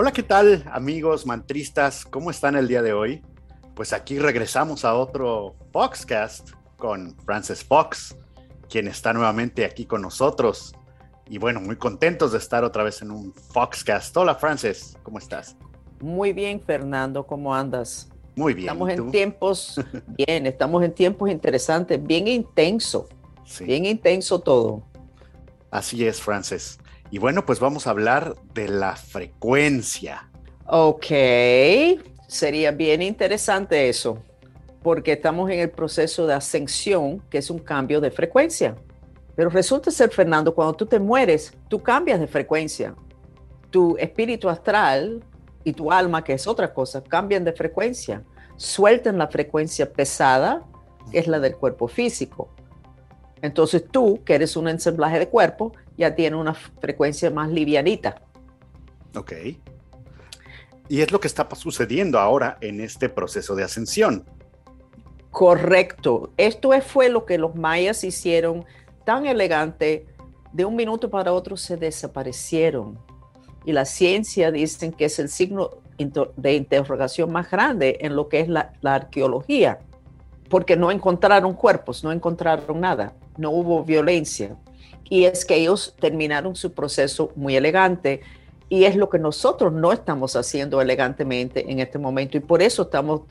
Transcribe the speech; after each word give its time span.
Hola, 0.00 0.12
¿qué 0.12 0.22
tal 0.22 0.64
amigos 0.70 1.26
mantristas? 1.26 2.04
¿Cómo 2.04 2.30
están 2.30 2.54
el 2.54 2.68
día 2.68 2.82
de 2.82 2.92
hoy? 2.92 3.20
Pues 3.74 3.92
aquí 3.92 4.20
regresamos 4.20 4.84
a 4.84 4.94
otro 4.94 5.56
Foxcast 5.72 6.50
con 6.76 7.16
Frances 7.24 7.64
Fox, 7.64 8.16
quien 8.70 8.86
está 8.86 9.12
nuevamente 9.12 9.64
aquí 9.64 9.86
con 9.86 10.02
nosotros. 10.02 10.72
Y 11.26 11.38
bueno, 11.38 11.60
muy 11.60 11.74
contentos 11.74 12.30
de 12.30 12.38
estar 12.38 12.62
otra 12.62 12.84
vez 12.84 13.02
en 13.02 13.10
un 13.10 13.34
Foxcast. 13.34 14.16
Hola 14.16 14.36
Frances, 14.36 14.96
¿cómo 15.02 15.18
estás? 15.18 15.56
Muy 16.00 16.32
bien, 16.32 16.60
Fernando, 16.60 17.26
¿cómo 17.26 17.52
andas? 17.52 18.08
Muy 18.36 18.54
bien. 18.54 18.68
Estamos 18.68 18.90
en 18.90 19.10
tiempos, 19.10 19.80
bien, 20.16 20.46
estamos 20.46 20.84
en 20.84 20.92
tiempos 20.92 21.28
interesantes, 21.28 22.00
bien 22.00 22.28
intenso, 22.28 23.08
bien 23.58 23.84
intenso 23.84 24.38
todo. 24.38 24.84
Así 25.72 26.06
es, 26.06 26.20
Frances. 26.20 26.78
Y 27.10 27.18
bueno, 27.18 27.46
pues 27.46 27.58
vamos 27.58 27.86
a 27.86 27.90
hablar 27.90 28.36
de 28.52 28.68
la 28.68 28.94
frecuencia. 28.96 30.28
Ok, 30.66 31.06
sería 32.26 32.70
bien 32.72 33.00
interesante 33.00 33.88
eso, 33.88 34.22
porque 34.82 35.12
estamos 35.12 35.50
en 35.50 35.60
el 35.60 35.70
proceso 35.70 36.26
de 36.26 36.34
ascensión, 36.34 37.20
que 37.30 37.38
es 37.38 37.48
un 37.48 37.58
cambio 37.58 38.02
de 38.02 38.10
frecuencia. 38.10 38.76
Pero 39.34 39.48
resulta 39.48 39.90
ser, 39.90 40.10
Fernando, 40.10 40.54
cuando 40.54 40.74
tú 40.74 40.84
te 40.84 40.98
mueres, 40.98 41.54
tú 41.68 41.82
cambias 41.82 42.20
de 42.20 42.26
frecuencia. 42.26 42.94
Tu 43.70 43.96
espíritu 43.96 44.48
astral 44.50 45.24
y 45.64 45.72
tu 45.72 45.90
alma, 45.90 46.22
que 46.22 46.34
es 46.34 46.46
otra 46.46 46.74
cosa, 46.74 47.02
cambian 47.02 47.44
de 47.44 47.52
frecuencia. 47.52 48.22
Sueltan 48.56 49.16
la 49.16 49.28
frecuencia 49.28 49.90
pesada, 49.90 50.66
que 51.10 51.20
es 51.20 51.26
la 51.26 51.40
del 51.40 51.56
cuerpo 51.56 51.88
físico. 51.88 52.50
Entonces 53.42 53.84
tú, 53.90 54.22
que 54.24 54.34
eres 54.34 54.56
un 54.56 54.68
ensamblaje 54.68 55.18
de 55.18 55.28
cuerpo, 55.28 55.72
ya 55.96 56.14
tiene 56.14 56.36
una 56.36 56.54
frecuencia 56.54 57.30
más 57.30 57.50
livianita. 57.50 58.22
Ok. 59.14 59.32
Y 60.88 61.00
es 61.02 61.12
lo 61.12 61.20
que 61.20 61.28
está 61.28 61.46
sucediendo 61.54 62.18
ahora 62.18 62.56
en 62.60 62.80
este 62.80 63.08
proceso 63.08 63.54
de 63.54 63.64
ascensión. 63.64 64.24
Correcto. 65.30 66.32
Esto 66.36 66.70
fue 66.80 67.08
lo 67.08 67.26
que 67.26 67.38
los 67.38 67.54
mayas 67.54 68.04
hicieron 68.04 68.64
tan 69.04 69.26
elegante. 69.26 70.06
De 70.52 70.64
un 70.64 70.76
minuto 70.76 71.10
para 71.10 71.32
otro 71.32 71.56
se 71.56 71.76
desaparecieron. 71.76 72.98
Y 73.66 73.72
la 73.72 73.84
ciencia 73.84 74.50
dicen 74.50 74.92
que 74.92 75.04
es 75.04 75.18
el 75.18 75.28
signo 75.28 75.70
de 76.36 76.54
interrogación 76.54 77.30
más 77.30 77.50
grande 77.50 77.98
en 78.00 78.16
lo 78.16 78.28
que 78.28 78.40
es 78.40 78.48
la, 78.48 78.72
la 78.80 78.94
arqueología. 78.94 79.80
Porque 80.48 80.76
no 80.76 80.90
encontraron 80.90 81.54
cuerpos, 81.54 82.02
no 82.02 82.12
encontraron 82.12 82.80
nada, 82.80 83.12
no 83.36 83.50
hubo 83.50 83.84
violencia 83.84 84.56
y 85.10 85.24
es 85.24 85.44
que 85.44 85.56
ellos 85.56 85.94
terminaron 85.98 86.54
su 86.54 86.72
proceso 86.72 87.32
muy 87.34 87.56
elegante 87.56 88.20
y 88.68 88.84
es 88.84 88.96
lo 88.96 89.08
que 89.08 89.18
nosotros 89.18 89.72
no 89.72 89.92
estamos 89.92 90.36
haciendo 90.36 90.80
elegantemente 90.80 91.70
en 91.70 91.80
este 91.80 91.98
momento 91.98 92.36
y 92.36 92.40
por 92.40 92.60
eso 92.60 92.82
estamos 92.82 93.22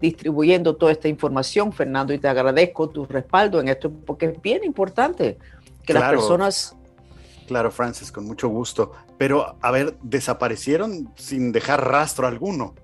distribuyendo 0.00 0.76
toda 0.76 0.92
esta 0.92 1.08
información, 1.08 1.72
Fernando, 1.72 2.12
y 2.12 2.18
te 2.18 2.28
agradezco 2.28 2.88
tu 2.88 3.06
respaldo 3.06 3.60
en 3.60 3.68
esto 3.68 3.90
porque 3.90 4.26
es 4.26 4.42
bien 4.42 4.62
importante 4.64 5.38
que 5.84 5.94
las 5.94 6.10
personas... 6.10 6.76
Claro, 7.46 7.70
Francis, 7.70 8.10
con 8.10 8.24
mucho 8.24 8.48
gusto. 8.48 8.92
Pero, 9.18 9.56
a 9.60 9.70
ver, 9.70 9.96
desaparecieron 10.02 11.12
sin 11.14 11.52
dejar 11.52 11.86
rastro 11.86 12.26
alguno. 12.26 12.74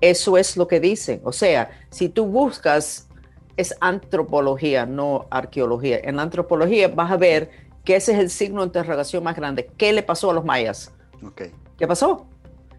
Eso 0.00 0.38
es 0.38 0.56
lo 0.56 0.68
que 0.68 0.78
dicen. 0.78 1.20
O 1.24 1.32
sea, 1.32 1.70
si 1.90 2.08
tú 2.08 2.26
buscas, 2.26 3.07
es 3.58 3.74
antropología, 3.80 4.86
no 4.86 5.26
arqueología. 5.30 5.98
En 6.04 6.16
la 6.16 6.22
antropología 6.22 6.86
vas 6.86 7.10
a 7.10 7.16
ver 7.16 7.50
que 7.84 7.96
ese 7.96 8.12
es 8.12 8.18
el 8.20 8.30
signo 8.30 8.60
de 8.60 8.68
interrogación 8.68 9.24
más 9.24 9.34
grande. 9.34 9.68
¿Qué 9.76 9.92
le 9.92 10.04
pasó 10.04 10.30
a 10.30 10.34
los 10.34 10.44
mayas? 10.44 10.94
Okay. 11.22 11.50
¿Qué 11.76 11.86
pasó? 11.88 12.28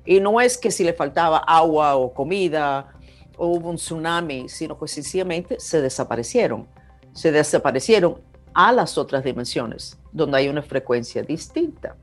Y 0.05 0.21
no 0.21 0.39
es 0.39 0.57
que 0.57 0.71
si 0.71 0.85
le 0.85 0.93
faltaba 0.93 1.39
agua 1.39 1.97
o 1.97 2.13
comida 2.13 2.93
o 3.37 3.47
hubo 3.47 3.69
un 3.69 3.75
tsunami, 3.75 4.47
sino 4.47 4.79
que 4.79 4.87
sencillamente 4.87 5.59
se 5.59 5.81
desaparecieron. 5.81 6.65
Se 7.11 7.33
desaparecieron 7.33 8.21
a 8.53 8.71
las 8.71 8.97
otras 8.97 9.25
dimensiones, 9.25 9.99
donde 10.13 10.37
hay 10.37 10.47
una 10.47 10.61
frecuencia 10.61 11.23
distinta. 11.23 11.97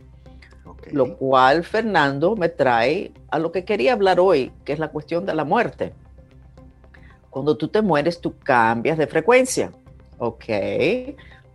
Lo 0.92 1.16
cual, 1.16 1.65
Fernando, 1.65 2.36
me 2.36 2.50
trae 2.50 3.12
a 3.31 3.38
lo 3.38 3.53
que 3.53 3.65
quería 3.65 3.94
hablar 3.94 4.20
hoy, 4.20 4.53
que 4.66 4.75
es 4.75 4.78
la 4.78 4.88
cuestión 4.88 5.25
de 5.25 5.34
la 5.34 5.44
muerte. 5.44 5.94
Cuando 7.36 7.54
tú 7.54 7.69
te 7.69 7.82
mueres, 7.82 8.19
tú 8.19 8.34
cambias 8.38 8.97
de 8.97 9.06
frecuencia. 9.06 9.70
¿Ok? 10.16 10.44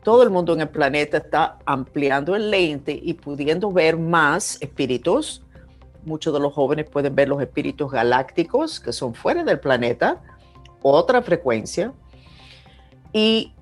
todo 0.03 0.21
el 0.21 0.29
mundo 0.29 0.53
en 0.53 0.61
el 0.61 0.69
planeta 0.69 1.17
está 1.17 1.57
ampliando 1.65 2.35
el 2.35 2.51
lente 2.51 2.91
y 2.91 3.15
pudiendo 3.15 3.71
ver 3.71 3.97
más 3.97 4.61
espíritus. 4.61 5.41
Muchos 6.05 6.35
de 6.35 6.39
los 6.39 6.53
jóvenes 6.53 6.87
pueden 6.87 7.15
ver 7.15 7.29
los 7.29 7.41
espíritus 7.41 7.91
galácticos 7.91 8.79
que 8.79 8.93
son 8.93 9.15
fuera 9.15 9.43
del 9.43 9.59
planeta, 9.59 10.21
otra 10.83 11.23
frecuencia. 11.23 11.93
Y 13.11 13.55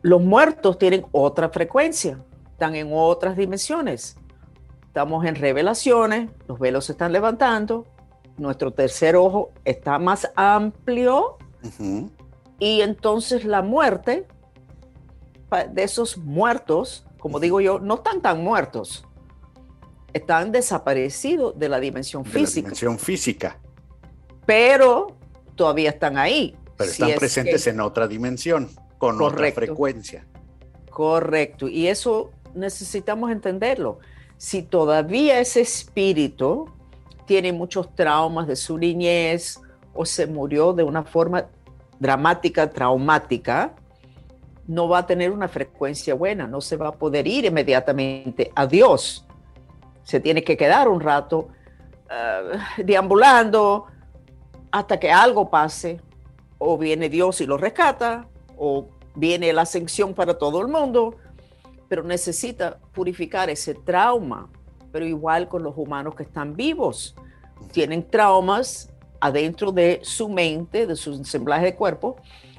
los 0.00 0.22
muertos 0.22 0.78
tienen 0.78 1.04
otra 1.12 1.50
frecuencia, 1.50 2.18
están 2.50 2.76
en 2.76 2.88
otras 2.94 3.36
dimensiones. 3.36 4.16
Estamos 4.86 5.26
en 5.26 5.34
revelaciones, 5.34 6.30
los 6.46 6.58
velos 6.58 6.86
se 6.86 6.92
están 6.92 7.12
levantando, 7.12 7.84
nuestro 8.38 8.70
tercer 8.70 9.16
ojo 9.16 9.50
está 9.66 9.98
más 9.98 10.30
amplio 10.34 11.37
y 12.58 12.80
entonces 12.80 13.44
la 13.44 13.62
muerte 13.62 14.26
de 15.70 15.82
esos 15.82 16.18
muertos, 16.18 17.06
como 17.18 17.40
digo 17.40 17.60
yo, 17.60 17.78
no 17.78 17.96
están 17.96 18.20
tan 18.20 18.42
muertos, 18.42 19.04
están 20.12 20.52
desaparecidos 20.52 21.58
de 21.58 21.68
la 21.68 21.80
dimensión 21.80 22.24
física. 22.24 22.68
La 22.68 22.68
dimensión 22.68 22.98
física. 22.98 23.58
Pero 24.46 25.16
todavía 25.54 25.90
están 25.90 26.16
ahí. 26.16 26.56
Pero 26.76 26.90
están 26.90 27.14
presentes 27.16 27.66
en 27.66 27.80
otra 27.80 28.06
dimensión, 28.06 28.70
con 28.98 29.20
otra 29.20 29.50
frecuencia. 29.52 30.26
Correcto. 30.90 31.68
Y 31.68 31.88
eso 31.88 32.30
necesitamos 32.54 33.30
entenderlo. 33.30 33.98
Si 34.36 34.62
todavía 34.62 35.40
ese 35.40 35.60
espíritu 35.60 36.70
tiene 37.26 37.52
muchos 37.52 37.94
traumas 37.94 38.46
de 38.46 38.56
su 38.56 38.78
niñez 38.78 39.60
o 40.00 40.04
se 40.06 40.28
murió 40.28 40.72
de 40.72 40.84
una 40.84 41.02
forma 41.02 41.46
dramática, 41.98 42.70
traumática, 42.70 43.74
no 44.68 44.88
va 44.88 44.98
a 44.98 45.06
tener 45.06 45.32
una 45.32 45.48
frecuencia 45.48 46.14
buena, 46.14 46.46
no 46.46 46.60
se 46.60 46.76
va 46.76 46.90
a 46.90 46.92
poder 46.92 47.26
ir 47.26 47.46
inmediatamente 47.46 48.52
a 48.54 48.64
Dios. 48.64 49.26
Se 50.04 50.20
tiene 50.20 50.44
que 50.44 50.56
quedar 50.56 50.86
un 50.86 51.00
rato 51.00 51.48
eh, 52.08 52.58
deambulando 52.84 53.86
hasta 54.70 55.00
que 55.00 55.10
algo 55.10 55.50
pase, 55.50 56.00
o 56.58 56.78
viene 56.78 57.08
Dios 57.08 57.40
y 57.40 57.46
lo 57.46 57.56
rescata, 57.56 58.28
o 58.56 58.90
viene 59.16 59.52
la 59.52 59.62
ascensión 59.62 60.14
para 60.14 60.38
todo 60.38 60.60
el 60.60 60.68
mundo, 60.68 61.16
pero 61.88 62.04
necesita 62.04 62.78
purificar 62.92 63.50
ese 63.50 63.74
trauma. 63.74 64.48
Pero 64.92 65.04
igual 65.04 65.48
con 65.48 65.64
los 65.64 65.76
humanos 65.76 66.14
que 66.14 66.22
están 66.22 66.54
vivos, 66.54 67.16
tienen 67.72 68.08
traumas 68.08 68.92
adentro 69.20 69.72
de 69.72 70.00
su 70.02 70.28
mente, 70.28 70.86
de 70.86 70.96
su 70.96 71.12
ensamblaje 71.12 71.66
de 71.66 71.74
cuerpo, 71.74 72.16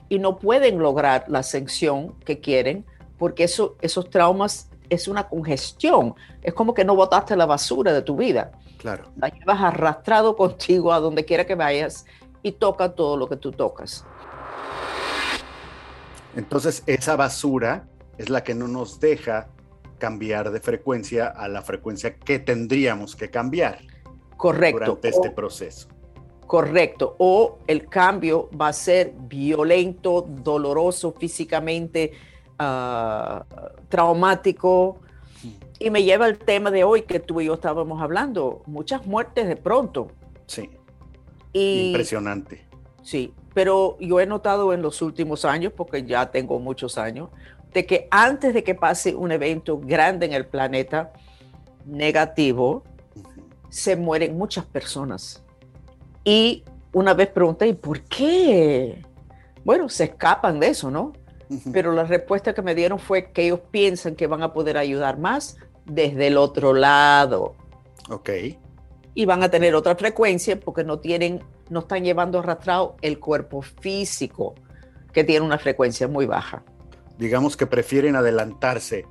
y 0.09 0.19
no 0.19 0.39
pueden 0.39 0.79
lograr 0.79 1.25
la 1.27 1.39
ascensión 1.39 2.15
que 2.25 2.39
quieren 2.39 2.85
porque 3.19 3.43
eso, 3.43 3.75
esos 3.81 4.09
traumas 4.09 4.69
es 4.89 5.07
una 5.07 5.27
congestión. 5.27 6.15
Es 6.41 6.53
como 6.53 6.73
que 6.73 6.83
no 6.83 6.95
botaste 6.95 7.35
la 7.35 7.45
basura 7.45 7.93
de 7.93 8.01
tu 8.01 8.15
vida. 8.15 8.51
Claro. 8.77 9.03
La 9.17 9.27
llevas 9.27 9.61
arrastrado 9.61 10.35
contigo 10.35 10.91
a 10.91 10.99
donde 10.99 11.25
quiera 11.25 11.45
que 11.45 11.53
vayas 11.53 12.05
y 12.41 12.53
toca 12.53 12.95
todo 12.95 13.17
lo 13.17 13.27
que 13.27 13.35
tú 13.35 13.51
tocas. 13.51 14.05
Entonces, 16.35 16.81
esa 16.87 17.15
basura 17.17 17.87
es 18.17 18.29
la 18.29 18.43
que 18.43 18.55
no 18.55 18.67
nos 18.67 18.99
deja 18.99 19.49
cambiar 19.97 20.51
de 20.51 20.61
frecuencia 20.61 21.27
a 21.27 21.49
la 21.49 21.61
frecuencia 21.61 22.15
que 22.15 22.39
tendríamos 22.39 23.15
que 23.17 23.29
cambiar. 23.29 23.79
Correcto. 24.37 24.79
Durante 24.79 25.09
este 25.09 25.29
proceso 25.29 25.89
correcto 26.49 27.15
o 27.19 27.59
el 27.67 27.87
cambio 27.87 28.49
va 28.59 28.69
a 28.69 28.73
ser 28.73 29.13
violento, 29.15 30.25
doloroso 30.27 31.11
físicamente, 31.11 32.13
ah, 32.57 33.45
traumático. 33.87 34.97
Y 35.77 35.91
me 35.91 36.01
lleva 36.03 36.25
al 36.25 36.39
tema 36.39 36.71
de 36.71 36.83
hoy 36.83 37.03
que 37.03 37.19
tú 37.19 37.39
y 37.39 37.45
yo 37.45 37.53
estábamos 37.53 38.01
hablando, 38.01 38.63
muchas 38.65 39.05
muertes 39.05 39.47
de 39.47 39.57
pronto. 39.57 40.07
Sí. 40.47 40.71
Impresionante. 41.53 42.65
Sí, 43.03 43.31
pero 43.53 43.95
yo 43.99 44.19
he 44.19 44.25
notado 44.25 44.73
en 44.73 44.81
los 44.81 45.03
últimos 45.03 45.45
años, 45.45 45.71
porque 45.77 46.03
ya 46.03 46.31
tengo 46.31 46.57
muchos 46.57 46.97
años, 46.97 47.29
de 47.73 47.85
que 47.85 48.07
antes 48.09 48.55
de 48.55 48.63
que 48.63 48.73
pase 48.73 49.13
un 49.13 49.31
evento 49.31 49.79
grande 49.79 50.25
en 50.25 50.33
el 50.33 50.47
planeta 50.47 51.13
negativo, 51.85 52.83
se 53.69 53.95
mueren 53.95 54.35
muchas 54.35 54.65
personas 54.65 55.43
y 56.29 56.63
una 56.93 57.15
vez 57.15 57.29
pregunté, 57.29 57.67
¿y 57.67 57.73
por 57.73 58.01
qué? 58.01 59.03
Bueno, 59.63 59.89
se 59.89 60.03
escapan 60.03 60.59
de 60.59 60.67
eso, 60.67 60.91
¿no? 60.91 61.13
Pero 61.73 61.91
la 61.91 62.03
respuesta 62.03 62.53
que 62.53 62.61
me 62.61 62.75
dieron 62.75 62.99
fue 62.99 63.31
que 63.31 63.45
ellos 63.45 63.61
piensan 63.71 64.13
que 64.13 64.27
van 64.27 64.43
a 64.43 64.53
poder 64.53 64.77
ayudar 64.77 65.17
más 65.17 65.57
desde 65.85 66.27
el 66.27 66.37
otro 66.37 66.73
lado. 66.73 67.55
Ok. 68.11 68.29
y 69.15 69.25
van 69.25 69.41
a 69.43 69.49
tener 69.49 69.73
otra 69.75 69.95
frecuencia 69.95 70.59
porque 70.59 70.83
no 70.83 70.99
tienen, 70.99 71.43
no 71.69 71.79
están 71.79 72.03
llevando 72.03 72.39
arrastrado 72.39 72.95
el 73.01 73.19
cuerpo 73.19 73.61
físico 73.61 74.53
que 75.11 75.23
tiene 75.23 75.45
una 75.45 75.57
frecuencia 75.57 76.07
muy 76.07 76.25
baja. 76.27 76.63
Digamos 77.17 77.57
que 77.57 77.65
prefieren 77.65 78.15
adelantarse 78.15 79.05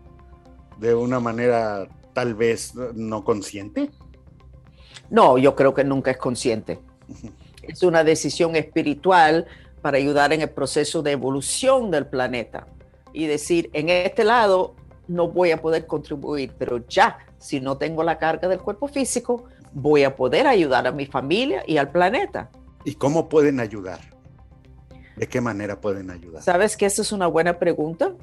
de 0.78 0.94
una 0.94 1.18
manera 1.20 1.88
tal 2.14 2.34
vez 2.34 2.74
no 2.94 3.24
consciente. 3.24 3.90
No, 5.10 5.36
yo 5.36 5.54
creo 5.56 5.74
que 5.74 5.84
nunca 5.84 6.10
es 6.12 6.16
consciente. 6.16 6.78
Es 7.62 7.82
una 7.82 8.04
decisión 8.04 8.56
espiritual 8.56 9.46
para 9.82 9.98
ayudar 9.98 10.32
en 10.32 10.42
el 10.42 10.50
proceso 10.50 11.02
de 11.02 11.12
evolución 11.12 11.90
del 11.90 12.06
planeta 12.06 12.66
y 13.12 13.26
decir, 13.26 13.70
en 13.72 13.88
este 13.88 14.24
lado 14.24 14.74
no 15.06 15.28
voy 15.28 15.50
a 15.50 15.60
poder 15.60 15.86
contribuir, 15.86 16.52
pero 16.58 16.86
ya, 16.86 17.18
si 17.38 17.60
no 17.60 17.78
tengo 17.78 18.02
la 18.02 18.18
carga 18.18 18.48
del 18.48 18.60
cuerpo 18.60 18.88
físico, 18.88 19.44
voy 19.72 20.04
a 20.04 20.16
poder 20.16 20.46
ayudar 20.46 20.86
a 20.86 20.92
mi 20.92 21.06
familia 21.06 21.62
y 21.66 21.78
al 21.78 21.90
planeta. 21.90 22.50
¿Y 22.84 22.94
cómo 22.94 23.28
pueden 23.28 23.60
ayudar? 23.60 24.00
¿De 25.16 25.26
qué 25.26 25.40
manera 25.40 25.80
pueden 25.80 26.10
ayudar? 26.10 26.42
Sabes 26.42 26.76
que 26.76 26.86
esa 26.86 27.02
es 27.02 27.12
una 27.12 27.26
buena 27.26 27.58
pregunta 27.58 28.14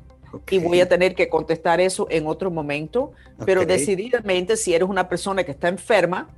y 0.49 0.59
voy 0.59 0.81
a 0.81 0.89
tener 0.89 1.15
que 1.15 1.29
contestar 1.29 1.79
eso 1.79 2.07
en 2.09 2.27
otro 2.27 2.51
momento, 2.51 3.11
pero 3.45 3.65
decididamente 3.65 4.57
si 4.57 4.73
eres 4.73 4.87
una 4.87 5.07
persona 5.09 5.43
que 5.43 5.51
está 5.51 5.67
enferma 5.67 6.29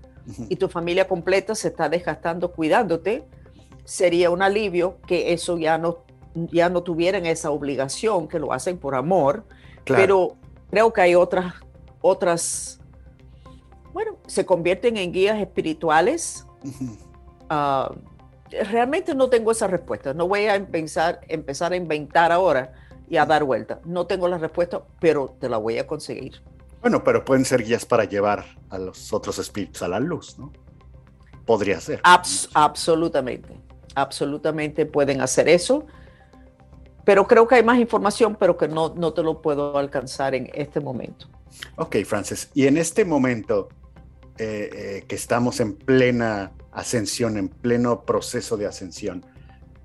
y 0.49 0.55
tu 0.57 0.67
familia 0.67 1.07
completa 1.07 1.55
se 1.55 1.69
está 1.69 1.89
desgastando 1.89 2.51
cuidándote, 2.51 3.25
sería 3.85 4.29
un 4.29 4.41
alivio 4.41 4.97
que 5.07 5.33
eso 5.33 5.57
ya 5.57 5.77
no, 5.77 5.99
ya 6.33 6.69
no 6.69 6.83
tuvieran 6.83 7.25
esa 7.25 7.51
obligación, 7.51 8.27
que 8.27 8.39
lo 8.39 8.51
hacen 8.51 8.77
por 8.77 8.95
amor, 8.95 9.45
pero 9.85 10.35
creo 10.69 10.91
que 10.91 11.01
hay 11.01 11.15
otras, 11.15 11.53
otras, 12.01 12.81
bueno, 13.93 14.17
se 14.27 14.45
convierten 14.45 14.97
en 14.97 15.11
guías 15.11 15.39
espirituales. 15.39 16.45
Ah, 17.49 17.95
realmente 18.71 19.15
no 19.15 19.29
tengo 19.29 19.51
esa 19.51 19.67
respuesta, 19.67 20.13
no 20.13 20.27
voy 20.27 20.41
a 20.41 20.55
empezar, 20.55 21.21
empezar 21.29 21.71
a 21.71 21.77
inventar 21.77 22.31
ahora 22.33 22.73
y 23.09 23.17
a 23.17 23.25
dar 23.25 23.45
vuelta. 23.45 23.79
No 23.85 24.05
tengo 24.05 24.27
la 24.27 24.37
respuesta, 24.37 24.83
pero 24.99 25.35
te 25.39 25.47
la 25.47 25.57
voy 25.57 25.77
a 25.77 25.87
conseguir. 25.87 26.41
Bueno, 26.81 27.03
pero 27.03 27.25
pueden 27.25 27.45
ser 27.45 27.63
guías 27.63 27.85
para 27.85 28.05
llevar 28.05 28.45
a 28.69 28.77
los 28.77 29.11
otros 29.11 29.39
espíritus 29.39 29.81
a 29.81 29.87
la 29.87 29.99
luz, 29.99 30.37
¿no? 30.37 30.51
Podría 31.45 31.79
ser. 31.79 32.01
absolutamente 32.03 33.67
absolutamente 33.97 34.85
pueden 34.85 35.21
hacer 35.21 35.49
eso. 35.49 35.85
Pero 37.03 37.25
creo 37.27 37.47
que 37.47 37.55
hay 37.55 37.63
más 37.63 37.79
información, 37.79 38.37
pero 38.39 38.57
que 38.57 38.67
no, 38.67 38.93
no 38.95 39.13
te 39.13 39.23
lo 39.23 39.41
puedo 39.41 39.77
alcanzar 39.77 40.35
en 40.35 40.49
este 40.53 40.79
momento. 40.79 41.27
Ok, 41.77 41.97
Francis. 42.05 42.49
Y 42.53 42.67
en 42.67 42.77
este 42.77 43.05
momento 43.05 43.69
eh, 44.37 44.69
eh, 44.71 45.05
que 45.07 45.15
estamos 45.15 45.59
en 45.59 45.75
plena 45.75 46.51
ascensión, 46.71 47.37
en 47.37 47.47
pleno 47.47 48.05
proceso 48.05 48.55
de 48.55 48.67
ascensión, 48.67 49.25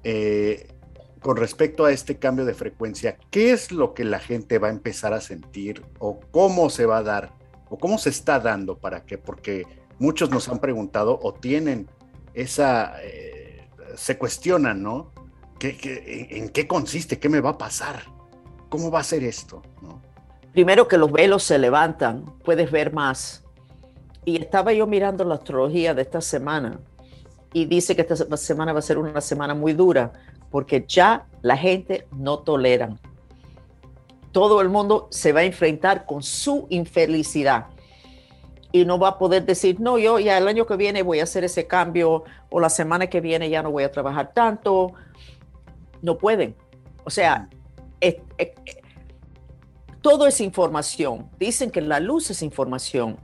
eh, 0.04 0.68
con 1.22 1.36
respecto 1.36 1.84
a 1.84 1.92
este 1.92 2.18
cambio 2.18 2.44
de 2.44 2.54
frecuencia, 2.54 3.16
¿qué 3.30 3.52
es 3.52 3.72
lo 3.72 3.94
que 3.94 4.04
la 4.04 4.18
gente 4.18 4.58
va 4.58 4.68
a 4.68 4.72
empezar 4.72 5.14
a 5.14 5.20
sentir 5.20 5.82
o 5.98 6.20
cómo 6.30 6.68
se 6.68 6.84
va 6.84 6.98
a 6.98 7.02
dar 7.02 7.32
o 7.70 7.78
cómo 7.78 7.96
se 7.98 8.10
está 8.10 8.40
dando 8.40 8.76
para 8.76 9.04
qué? 9.04 9.18
Porque 9.18 9.66
muchos 9.98 10.30
nos 10.30 10.48
han 10.48 10.58
preguntado 10.58 11.18
o 11.22 11.32
tienen 11.32 11.88
esa 12.34 12.94
se 13.96 14.18
cuestionan, 14.18 14.82
¿no? 14.82 15.12
¿Qué, 15.58 16.28
en, 16.30 16.48
qué 16.48 16.66
consiste? 16.66 17.18
¿Qué 17.18 17.28
me 17.28 17.40
va 17.40 17.50
a 17.50 17.58
pasar? 17.58 18.02
¿Cómo 18.68 18.90
va 18.90 19.00
a 19.00 19.04
ser 19.04 19.22
esto? 19.22 19.62
Primero 20.52 20.88
que 20.88 20.98
los 20.98 21.10
velos 21.10 21.44
se 21.44 21.58
levantan, 21.58 22.24
puedes 22.44 22.70
ver 22.70 22.92
más. 22.92 23.44
Y 24.24 24.40
estaba 24.40 24.72
yo 24.72 24.86
mirando 24.86 25.24
la 25.24 25.36
astrología 25.36 25.94
de 25.94 26.02
esta 26.02 26.20
semana 26.20 26.80
y 27.52 27.66
dice 27.66 27.94
que 27.94 28.02
esta 28.02 28.36
semana 28.36 28.72
va 28.72 28.78
a 28.78 28.82
ser 28.82 28.98
una 28.98 29.20
semana 29.20 29.54
muy 29.54 29.72
dura 29.72 30.12
porque 30.52 30.84
ya 30.86 31.26
la 31.40 31.56
gente 31.56 32.06
no 32.12 32.38
tolera. 32.38 32.96
Todo 34.30 34.60
el 34.60 34.68
mundo 34.68 35.08
se 35.10 35.32
va 35.32 35.40
a 35.40 35.44
enfrentar 35.44 36.06
con 36.06 36.22
su 36.22 36.68
infelicidad 36.70 37.66
y 38.70 38.84
no 38.84 38.98
va 38.98 39.08
a 39.08 39.18
poder 39.18 39.44
decir, 39.44 39.80
no, 39.80 39.98
yo 39.98 40.18
ya 40.18 40.38
el 40.38 40.46
año 40.46 40.66
que 40.66 40.76
viene 40.76 41.02
voy 41.02 41.20
a 41.20 41.24
hacer 41.24 41.42
ese 41.44 41.66
cambio 41.66 42.24
o 42.50 42.60
la 42.60 42.70
semana 42.70 43.08
que 43.08 43.20
viene 43.20 43.50
ya 43.50 43.62
no 43.62 43.70
voy 43.70 43.82
a 43.82 43.90
trabajar 43.90 44.32
tanto. 44.32 44.92
No 46.00 46.16
pueden. 46.16 46.54
O 47.04 47.10
sea, 47.10 47.48
todo 50.00 50.26
es 50.26 50.40
información. 50.40 51.28
Dicen 51.38 51.70
que 51.70 51.80
la 51.80 52.00
luz 52.00 52.30
es 52.30 52.42
información. 52.42 53.18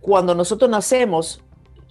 Cuando 0.00 0.34
nosotros 0.34 0.70
nacemos, 0.70 1.42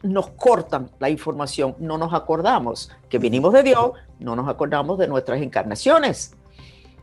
nos 0.03 0.29
cortan 0.31 0.91
la 0.99 1.09
información, 1.09 1.75
no 1.79 1.97
nos 1.97 2.13
acordamos 2.13 2.91
que 3.09 3.17
vinimos 3.17 3.53
de 3.53 3.63
Dios, 3.63 3.91
no 4.19 4.35
nos 4.35 4.47
acordamos 4.47 4.97
de 4.97 5.07
nuestras 5.07 5.41
encarnaciones. 5.41 6.35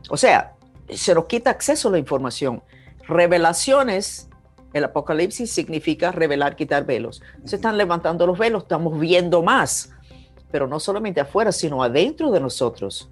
O 0.09 0.17
sea, 0.17 0.55
se 0.89 1.13
nos 1.13 1.25
quita 1.25 1.49
acceso 1.49 1.89
a 1.89 1.91
la 1.91 1.99
información. 1.99 2.63
Revelaciones 3.07 4.27
el 4.73 4.83
apocalipsis 4.83 5.51
significa 5.51 6.11
revelar, 6.11 6.55
quitar 6.55 6.85
velos. 6.85 7.21
Se 7.45 7.55
están 7.55 7.77
levantando 7.77 8.27
los 8.27 8.37
velos, 8.37 8.63
estamos 8.63 8.99
viendo 8.99 9.41
más, 9.41 9.91
pero 10.51 10.67
no 10.67 10.79
solamente 10.79 11.21
afuera, 11.21 11.51
sino 11.51 11.83
adentro 11.83 12.31
de 12.31 12.39
nosotros. 12.39 13.09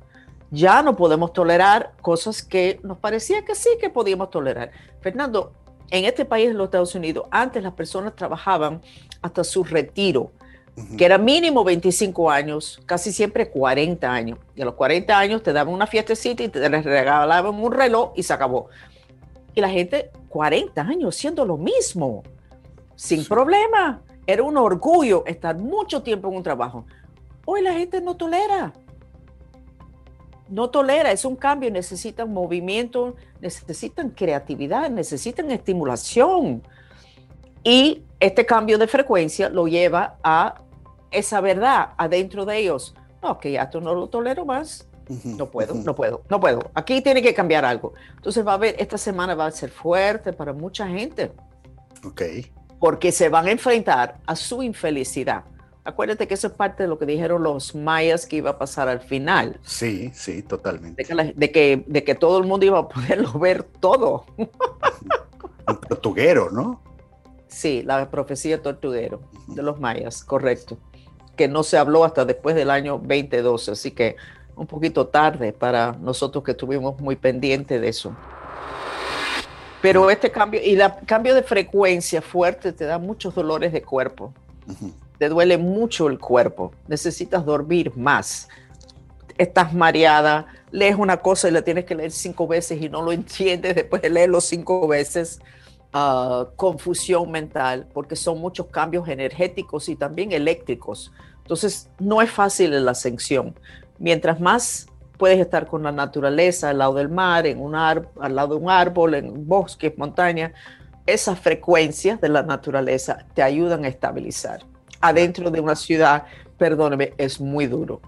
Ya 0.52 0.82
no 0.84 0.96
podemos 0.96 1.34
tolerar 1.34 1.94
cosas 2.02 2.44
que 2.44 2.80
nos 2.84 2.98
parecía 3.00 3.44
que 3.44 3.56
sí 3.56 3.70
que 3.80 3.90
podíamos 3.90 4.30
tolerar. 4.30 4.72
Fernando, 5.02 5.54
en 5.92 6.06
este 6.06 6.26
país, 6.26 6.50
en 6.50 6.58
los 6.58 6.66
Estados 6.66 6.96
Unidos, 6.96 7.26
antes 7.32 7.64
las 7.64 7.74
personas 7.74 8.16
trabajaban 8.16 8.82
hasta 9.26 9.44
su 9.44 9.64
retiro, 9.64 10.32
que 10.98 11.06
era 11.06 11.18
mínimo 11.18 11.64
25 11.64 12.30
años, 12.30 12.82
casi 12.86 13.12
siempre 13.12 13.50
40 13.50 14.12
años. 14.12 14.40
Y 14.56 14.62
a 14.62 14.66
los 14.66 14.76
40 14.76 15.18
años 15.18 15.42
te 15.42 15.54
daban 15.54 15.74
una 15.74 15.88
fiestecita 15.88 16.44
y 16.44 16.50
te 16.50 16.68
regalaban 16.68 17.56
un 17.56 17.72
reloj 17.72 18.12
y 18.16 18.24
se 18.24 18.34
acabó. 18.34 18.68
Y 19.54 19.62
la 19.62 19.70
gente, 19.70 20.12
40 20.30 20.82
años, 20.82 21.16
siendo 21.16 21.46
lo 21.46 21.58
mismo, 21.58 22.24
sin 22.96 23.26
problema. 23.26 24.02
Era 24.28 24.44
un 24.44 24.58
orgullo 24.58 25.24
estar 25.26 25.58
mucho 25.58 26.04
tiempo 26.04 26.30
en 26.30 26.38
un 26.38 26.44
trabajo. 26.44 26.86
Hoy 27.46 27.62
la 27.62 27.74
gente 27.74 28.02
no 28.02 28.16
tolera. 28.16 28.74
No 30.50 30.70
tolera, 30.70 31.12
es 31.12 31.26
un 31.26 31.36
cambio, 31.36 31.72
necesitan 31.72 32.32
movimiento, 32.32 33.16
necesitan 33.40 34.10
creatividad, 34.10 34.90
necesitan 34.90 35.50
estimulación. 35.52 36.64
Y 37.66 38.04
este 38.20 38.46
cambio 38.46 38.78
de 38.78 38.88
frecuencia 38.88 39.50
lo 39.50 39.68
lleva 39.68 40.18
a 40.24 40.62
esa 41.10 41.42
verdad 41.42 41.90
adentro 41.98 42.46
de 42.46 42.60
ellos. 42.60 42.94
No, 43.24 43.40
que 43.40 43.54
ya 43.54 43.64
esto 43.64 43.82
no 43.82 43.96
lo 43.96 44.08
tolero 44.08 44.46
más. 44.46 44.88
No 45.24 45.50
puedo, 45.50 45.74
no 45.74 45.96
puedo, 45.96 46.22
no 46.30 46.40
puedo. 46.40 46.72
Aquí 46.76 47.02
tiene 47.02 47.24
que 47.24 47.34
cambiar 47.34 47.66
algo. 47.66 47.94
Entonces 48.16 48.46
va 48.46 48.52
a 48.52 48.56
haber, 48.56 48.76
esta 48.78 49.00
semana 49.00 49.34
va 49.34 49.48
a 49.48 49.52
ser 49.52 49.72
fuerte 49.72 50.32
para 50.32 50.54
mucha 50.54 50.88
gente. 50.88 51.32
Ok. 52.06 52.22
Porque 52.80 53.12
se 53.12 53.30
van 53.30 53.48
a 53.48 53.52
enfrentar 53.52 54.20
a 54.28 54.36
su 54.36 54.62
infelicidad. 54.62 55.44
Acuérdate 55.84 56.28
que 56.28 56.36
eso 56.36 56.48
es 56.48 56.54
parte 56.54 56.84
de 56.84 56.90
lo 56.90 57.00
que 57.00 57.08
dijeron 57.08 57.42
los 57.42 57.74
mayas 57.74 58.28
que 58.28 58.38
iba 58.38 58.52
a 58.52 58.58
pasar 58.60 58.90
al 58.90 59.00
final. 59.00 59.60
Sí, 59.64 60.12
sí, 60.14 60.44
totalmente. 60.44 61.04
De 61.36 61.52
que, 61.52 61.84
de 61.88 62.04
que, 62.04 62.16
todo 62.16 62.38
el 62.38 62.46
mundo 62.46 62.66
iba 62.66 62.78
a 62.78 62.88
poderlo 62.88 63.34
ver 63.40 63.64
todo. 63.64 64.26
El 64.38 65.80
tortuguero, 65.88 66.52
¿no? 66.52 66.82
Sí, 67.56 67.84
la 67.84 68.10
profecía 68.10 68.62
tortuguero 68.62 69.22
de 69.48 69.64
los 69.64 69.80
mayas, 69.80 70.26
correcto. 70.26 70.78
Que 71.38 71.48
no 71.48 71.64
se 71.64 71.78
habló 71.78 72.04
hasta 72.04 72.26
después 72.26 72.54
del 72.54 72.70
año 72.70 72.98
2012, 72.98 73.72
así 73.72 73.92
que 73.92 74.18
un 74.58 74.68
poquito 74.68 75.08
tarde 75.08 75.54
para 75.54 75.94
nosotros 75.94 76.44
que 76.44 76.52
estuvimos 76.52 77.00
muy 77.00 77.16
pendientes 77.16 77.80
de 77.80 77.88
eso. 77.88 78.14
Pero 79.82 80.10
este 80.10 80.30
cambio, 80.32 80.60
y 80.62 80.74
el 80.74 80.84
cambio 81.06 81.34
de 81.34 81.44
frecuencia 81.44 82.22
fuerte 82.22 82.74
te 82.74 82.84
da 82.84 83.00
muchos 83.00 83.34
dolores 83.34 83.72
de 83.72 83.82
cuerpo. 83.82 84.34
Te 85.18 85.30
duele 85.30 85.58
mucho 85.58 86.10
el 86.10 86.20
cuerpo. 86.20 86.74
Necesitas 86.90 87.46
dormir 87.46 87.96
más. 87.96 88.50
Estás 89.38 89.74
mareada, 89.74 90.48
lees 90.72 90.98
una 90.98 91.22
cosa 91.22 91.48
y 91.48 91.52
la 91.52 91.62
tienes 91.62 91.86
que 91.86 91.96
leer 91.96 92.12
cinco 92.12 92.48
veces 92.48 92.82
y 92.82 92.90
no 92.90 93.02
lo 93.02 93.12
entiendes 93.14 93.76
después 93.76 94.02
de 94.02 94.10
leerlo 94.10 94.42
cinco 94.42 94.86
veces. 94.90 95.40
Ah, 95.98 96.50
confusión 96.58 97.32
mental, 97.32 97.88
porque 97.94 98.18
son 98.18 98.42
muchos 98.42 98.68
cambios 98.68 99.08
energéticos 99.08 99.88
y 99.88 99.96
también 99.96 100.34
eléctricos. 100.34 101.14
Entonces, 101.38 101.90
no 102.00 102.22
es 102.22 102.30
fácil 102.30 102.84
la 102.84 102.92
ascensión 102.92 103.56
mientras 103.98 104.42
más 104.42 104.88
puedes 105.18 105.40
estar 105.40 105.68
con 105.68 105.84
la 105.84 105.94
naturaleza, 105.94 106.72
al 106.72 106.80
lado 106.80 106.96
del 106.96 107.08
mar, 107.08 107.48
en 107.48 107.62
un 107.62 107.76
al 107.76 108.10
lado 108.28 108.58
de 108.58 108.62
un 108.62 108.70
árbol, 108.70 109.14
en 109.14 109.48
bosques, 109.48 109.98
montañas, 109.98 110.52
esas 111.06 111.40
frecuencias 111.40 112.20
de 112.20 112.28
la 112.28 112.44
naturaleza 112.44 113.26
te 113.34 113.42
ayudan 113.42 113.86
a 113.86 113.88
estabilizar. 113.88 114.66
Adentro 115.00 115.50
de 115.50 115.62
una 115.62 115.78
ciudad, 115.78 116.26
perdóneme, 116.58 117.14
es 117.18 117.40
muy 117.40 117.68
duro. 117.68 118.02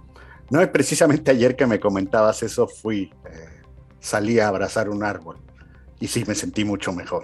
No, 0.50 0.60
es 0.60 0.67
precisamente 0.67 1.32
ayer 1.32 1.56
que 1.56 1.65
me 1.65 1.79
comentabas 1.79 2.44
eso, 2.44 2.67
fui, 2.67 3.13
eh, 3.32 3.62
salí 4.01 4.41
a 4.41 4.50
abrazar 4.50 4.89
un 4.89 5.06
árbol 5.06 5.38
y 6.00 6.08
sí 6.08 6.24
me 6.25 6.36
sentí 6.36 6.63
mucho 6.63 6.94
mejor. 6.94 7.24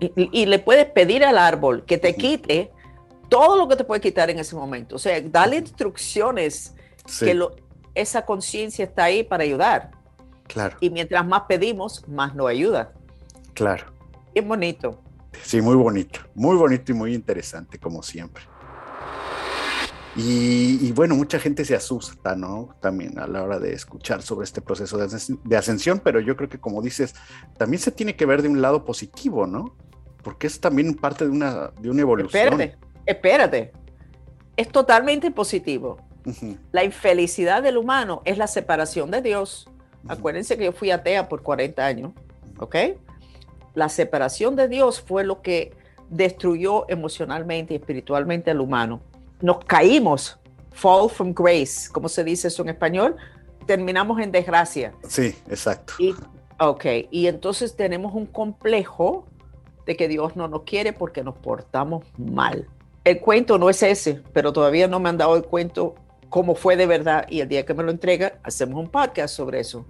Y, 0.00 0.42
y, 0.42 0.46
le 0.46 0.58
puedes 0.58 0.86
pedir 0.86 1.24
al 1.24 1.38
árbol 1.38 1.84
que 1.84 1.98
te 1.98 2.16
quite 2.16 2.72
todo 3.28 3.56
lo 3.56 3.68
que 3.68 3.76
te 3.76 3.84
puede 3.84 4.00
quitar 4.00 4.30
en 4.30 4.38
ese 4.38 4.56
momento. 4.56 4.96
O 4.96 4.98
sea, 4.98 5.20
dale 5.20 5.56
instrucciones 5.56 6.74
que 7.20 7.38
esa 7.94 8.24
conciencia 8.24 8.84
está 8.84 9.04
ahí 9.04 9.22
para 9.22 9.44
ayudar. 9.44 9.90
Claro. 10.46 10.76
Y 10.80 10.90
mientras 10.90 11.26
más 11.26 11.42
pedimos, 11.48 12.06
más 12.08 12.34
nos 12.34 12.48
ayuda. 12.48 12.92
Claro. 13.54 13.86
Bien 14.32 14.46
bonito. 14.46 15.00
Sí, 15.42 15.60
muy 15.60 15.76
bonito. 15.76 16.20
Muy 16.34 16.56
bonito 16.56 16.92
y 16.92 16.94
muy 16.94 17.14
interesante, 17.14 17.78
como 17.78 18.02
siempre. 18.02 18.44
Y, 20.16 20.92
bueno, 20.92 21.16
mucha 21.16 21.40
gente 21.40 21.64
se 21.64 21.74
asusta, 21.74 22.36
¿no? 22.36 22.76
También 22.80 23.18
a 23.18 23.26
la 23.26 23.42
hora 23.42 23.58
de 23.58 23.72
escuchar 23.72 24.22
sobre 24.22 24.44
este 24.44 24.60
proceso 24.60 24.96
de, 24.96 25.56
ascensión, 25.56 26.00
pero 26.04 26.20
yo 26.20 26.36
creo 26.36 26.48
que 26.48 26.58
como 26.58 26.82
dices, 26.82 27.14
también 27.58 27.80
se 27.80 27.90
tiene 27.90 28.14
que 28.14 28.24
ver 28.24 28.42
de 28.42 28.48
un 28.48 28.62
lado 28.62 28.84
positivo, 28.84 29.48
¿no? 29.48 29.74
Porque 30.22 30.46
es 30.46 30.60
también 30.60 30.94
parte 30.94 31.24
de 31.24 31.30
una, 31.30 31.72
de 31.80 31.90
una 31.90 32.02
evolución. 32.02 32.44
Espérate, 32.44 32.78
espérate. 33.06 33.72
Es 34.56 34.68
totalmente 34.68 35.32
positivo. 35.32 35.98
La 36.70 36.84
infelicidad 36.84 37.62
del 37.62 37.76
humano 37.76 38.22
es 38.24 38.38
la 38.38 38.46
separación 38.46 39.10
de 39.10 39.20
Dios. 39.20 39.68
Acuérdense 40.06 40.56
que 40.56 40.66
yo 40.66 40.72
fui 40.72 40.92
atea 40.92 41.28
por 41.28 41.42
40 41.42 41.84
años, 41.84 42.12
¿ok? 42.58 42.76
La 43.74 43.88
separación 43.88 44.54
de 44.54 44.68
Dios 44.68 45.00
fue 45.00 45.24
lo 45.24 45.42
que 45.42 45.72
destruyó 46.08 46.88
emocionalmente 46.88 47.74
y 47.74 47.78
espiritualmente 47.78 48.52
al 48.52 48.60
humano 48.60 49.02
nos 49.44 49.62
caímos, 49.66 50.38
fall 50.70 51.10
from 51.10 51.34
grace, 51.34 51.90
¿cómo 51.92 52.08
se 52.08 52.24
dice 52.24 52.48
eso 52.48 52.62
en 52.62 52.70
español? 52.70 53.14
Terminamos 53.66 54.18
en 54.18 54.32
desgracia. 54.32 54.94
Sí, 55.06 55.36
exacto. 55.50 55.92
Y, 55.98 56.14
ok, 56.58 56.84
y 57.10 57.26
entonces 57.26 57.76
tenemos 57.76 58.14
un 58.14 58.24
complejo 58.24 59.26
de 59.84 59.96
que 59.96 60.08
Dios 60.08 60.34
no 60.34 60.48
nos 60.48 60.62
quiere 60.62 60.94
porque 60.94 61.22
nos 61.22 61.36
portamos 61.36 62.06
mal. 62.16 62.66
El 63.04 63.20
cuento 63.20 63.58
no 63.58 63.68
es 63.68 63.82
ese, 63.82 64.22
pero 64.32 64.54
todavía 64.54 64.88
no 64.88 64.98
me 64.98 65.10
han 65.10 65.18
dado 65.18 65.36
el 65.36 65.44
cuento 65.44 65.94
cómo 66.30 66.54
fue 66.54 66.76
de 66.76 66.86
verdad 66.86 67.26
y 67.28 67.40
el 67.40 67.48
día 67.48 67.66
que 67.66 67.74
me 67.74 67.82
lo 67.82 67.90
entrega 67.90 68.38
hacemos 68.42 68.80
un 68.80 68.88
podcast 68.88 69.36
sobre 69.36 69.60
eso. 69.60 69.84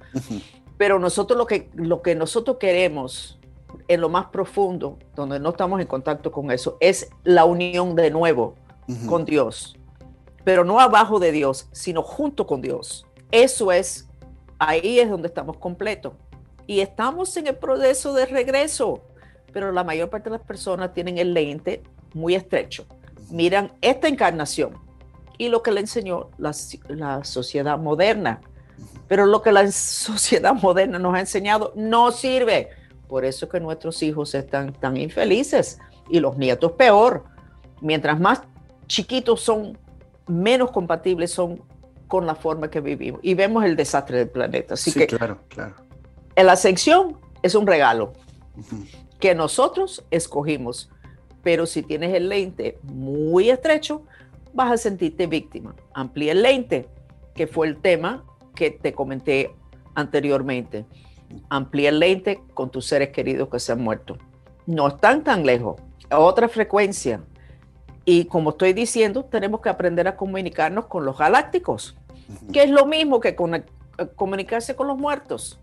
Pero 0.76 0.98
nosotros 0.98 1.38
lo 1.38 1.46
que, 1.46 1.70
lo 1.74 2.02
que 2.02 2.16
nosotros 2.16 2.56
queremos 2.58 3.38
en 3.86 4.00
lo 4.00 4.08
más 4.08 4.26
profundo, 4.26 4.98
donde 5.14 5.38
no 5.38 5.50
estamos 5.50 5.80
en 5.80 5.86
contacto 5.86 6.32
con 6.32 6.50
eso, 6.50 6.76
es 6.80 7.08
la 7.22 7.44
unión 7.44 7.94
de 7.94 8.10
nuevo 8.10 8.56
con 9.06 9.24
Dios, 9.24 9.76
pero 10.44 10.64
no 10.64 10.80
abajo 10.80 11.18
de 11.18 11.32
Dios, 11.32 11.68
sino 11.72 12.02
junto 12.02 12.46
con 12.46 12.60
Dios. 12.60 13.06
Eso 13.30 13.72
es, 13.72 14.08
ahí 14.58 15.00
es 15.00 15.08
donde 15.08 15.28
estamos 15.28 15.56
completos. 15.56 16.12
Y 16.66 16.80
estamos 16.80 17.36
en 17.36 17.46
el 17.46 17.56
proceso 17.56 18.14
de 18.14 18.26
regreso, 18.26 19.02
pero 19.52 19.72
la 19.72 19.84
mayor 19.84 20.10
parte 20.10 20.30
de 20.30 20.36
las 20.38 20.46
personas 20.46 20.92
tienen 20.92 21.18
el 21.18 21.34
lente 21.34 21.82
muy 22.14 22.34
estrecho. 22.34 22.86
Miran 23.30 23.72
esta 23.80 24.08
encarnación 24.08 24.78
y 25.38 25.48
lo 25.48 25.62
que 25.62 25.72
le 25.72 25.80
enseñó 25.80 26.30
la, 26.38 26.54
la 26.88 27.24
sociedad 27.24 27.78
moderna. 27.78 28.40
Pero 29.08 29.26
lo 29.26 29.42
que 29.42 29.52
la 29.52 29.70
sociedad 29.72 30.54
moderna 30.54 30.98
nos 30.98 31.14
ha 31.14 31.20
enseñado 31.20 31.72
no 31.74 32.12
sirve. 32.12 32.70
Por 33.08 33.24
eso 33.24 33.48
que 33.48 33.60
nuestros 33.60 34.02
hijos 34.02 34.34
están 34.34 34.72
tan 34.72 34.96
infelices 34.96 35.78
y 36.08 36.20
los 36.20 36.36
nietos 36.36 36.72
peor. 36.72 37.24
Mientras 37.80 38.18
más 38.18 38.42
chiquitos 38.86 39.40
son 39.40 39.78
menos 40.26 40.70
compatibles 40.70 41.30
son 41.30 41.62
con 42.08 42.26
la 42.26 42.34
forma 42.34 42.70
que 42.70 42.80
vivimos 42.80 43.20
y 43.22 43.34
vemos 43.34 43.64
el 43.64 43.76
desastre 43.76 44.18
del 44.18 44.28
planeta. 44.28 44.74
Así 44.74 44.92
que 44.92 45.06
claro, 45.06 45.38
claro. 45.48 45.74
La 46.36 46.52
ascensión 46.52 47.18
es 47.42 47.54
un 47.54 47.66
regalo 47.66 48.12
que 49.20 49.34
nosotros 49.34 50.04
escogimos, 50.10 50.90
pero 51.42 51.66
si 51.66 51.82
tienes 51.82 52.14
el 52.14 52.28
lente 52.28 52.78
muy 52.82 53.50
estrecho, 53.50 54.02
vas 54.52 54.72
a 54.72 54.76
sentirte 54.76 55.26
víctima. 55.26 55.74
Amplía 55.92 56.32
el 56.32 56.42
lente, 56.42 56.88
que 57.34 57.46
fue 57.46 57.66
el 57.66 57.76
tema 57.76 58.24
que 58.54 58.70
te 58.70 58.92
comenté 58.92 59.54
anteriormente. 59.94 60.86
Amplía 61.48 61.88
el 61.88 61.98
lente 61.98 62.40
con 62.54 62.70
tus 62.70 62.86
seres 62.86 63.10
queridos 63.10 63.48
que 63.48 63.58
se 63.58 63.72
han 63.72 63.82
muerto. 63.82 64.16
No 64.66 64.88
están 64.88 65.24
tan 65.24 65.44
lejos. 65.44 65.80
otra 66.10 66.48
frecuencia, 66.48 67.22
y 68.04 68.26
como 68.26 68.50
estoy 68.50 68.72
diciendo, 68.72 69.24
tenemos 69.24 69.60
que 69.60 69.68
aprender 69.68 70.06
a 70.08 70.16
comunicarnos 70.16 70.86
con 70.86 71.04
los 71.04 71.16
galácticos, 71.16 71.96
que 72.52 72.62
es 72.62 72.70
lo 72.70 72.86
mismo 72.86 73.20
que 73.20 73.30
eh, 73.30 74.06
comunicarse 74.14 74.76
con 74.76 74.88
los 74.88 74.98
muertos. 74.98 75.60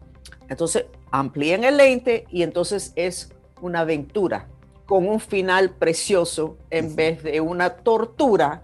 Entonces, 0.49 0.85
amplíen 1.11 1.63
el 1.63 1.77
lente 1.77 2.25
y 2.29 2.43
entonces 2.43 2.93
es 2.95 3.33
una 3.61 3.81
aventura 3.81 4.47
con 4.85 5.07
un 5.07 5.19
final 5.19 5.69
precioso 5.69 6.57
en 6.69 6.95
vez 6.95 7.23
de 7.23 7.39
una 7.39 7.69
tortura 7.77 8.63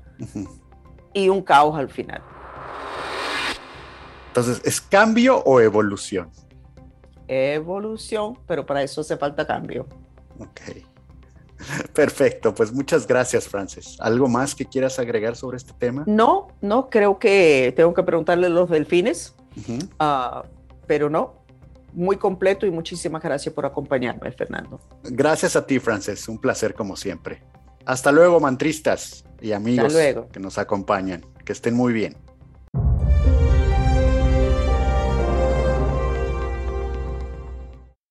y 1.14 1.30
un 1.30 1.42
caos 1.42 1.78
al 1.78 1.90
final. 1.90 2.22
Entonces, 4.28 4.62
¿es 4.66 4.82
cambio 4.82 5.38
o 5.46 5.62
evolución? 5.62 6.30
Evolución, 7.28 8.38
pero 8.46 8.66
para 8.66 8.84
eso 8.84 9.02
hace 9.02 9.18
falta 9.18 9.46
cambio. 9.46 9.88
Ok. 10.40 10.62
Perfecto, 11.94 12.54
pues 12.54 12.72
muchas 12.72 13.08
gracias, 13.08 13.48
Frances. 13.48 13.98
¿Algo 14.00 14.28
más 14.28 14.56
que 14.56 14.66
quieras 14.66 15.00
agregar 15.00 15.36
sobre 15.36 15.58
este 15.58 15.74
tema? 15.74 16.04
No, 16.08 16.48
no, 16.62 16.90
creo 16.90 17.20
que 17.20 17.74
tengo 17.76 17.94
que 17.94 18.04
preguntarle 18.04 18.48
a 18.48 18.50
los 18.50 18.70
delfines, 18.70 19.36
ah, 20.00 20.44
pero 20.86 21.10
no, 21.10 21.44
muy 21.94 22.18
completo 22.18 22.66
y 22.66 22.72
muchísimas 22.72 23.24
gracias 23.24 23.54
por 23.54 23.66
acompañarme, 23.66 24.32
Fernando. 24.32 24.80
Gracias 25.04 25.56
a 25.56 25.66
ti, 25.66 25.80
Frances, 25.80 26.28
un 26.28 26.40
placer 26.40 26.74
como 26.74 26.96
siempre. 26.96 27.42
Hasta 27.86 28.12
luego, 28.12 28.40
mantristas 28.40 29.26
y 29.42 29.54
amigos 29.54 29.96
que 30.32 30.40
nos 30.40 30.58
acompañan. 30.58 31.26
Que 31.46 31.54
estén 31.54 31.74
muy 31.74 31.94
bien. 31.94 32.18